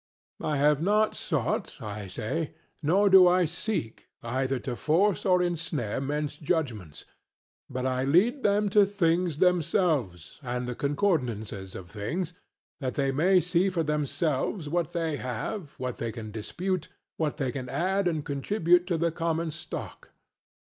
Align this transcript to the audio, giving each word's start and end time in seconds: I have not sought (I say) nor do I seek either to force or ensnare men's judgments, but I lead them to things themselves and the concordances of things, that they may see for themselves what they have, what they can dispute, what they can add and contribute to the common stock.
I 0.41 0.57
have 0.57 0.81
not 0.81 1.13
sought 1.15 1.79
(I 1.79 2.07
say) 2.07 2.55
nor 2.81 3.07
do 3.07 3.27
I 3.27 3.45
seek 3.45 4.07
either 4.23 4.57
to 4.57 4.75
force 4.75 5.27
or 5.27 5.43
ensnare 5.43 6.01
men's 6.01 6.37
judgments, 6.37 7.05
but 7.69 7.85
I 7.85 8.05
lead 8.05 8.41
them 8.41 8.67
to 8.69 8.87
things 8.87 9.37
themselves 9.37 10.39
and 10.41 10.67
the 10.67 10.73
concordances 10.73 11.75
of 11.75 11.91
things, 11.91 12.33
that 12.79 12.95
they 12.95 13.11
may 13.11 13.39
see 13.41 13.69
for 13.69 13.83
themselves 13.83 14.67
what 14.67 14.93
they 14.93 15.17
have, 15.17 15.75
what 15.77 15.97
they 15.97 16.11
can 16.11 16.31
dispute, 16.31 16.87
what 17.17 17.37
they 17.37 17.51
can 17.51 17.69
add 17.69 18.07
and 18.07 18.25
contribute 18.25 18.87
to 18.87 18.97
the 18.97 19.11
common 19.11 19.51
stock. 19.51 20.09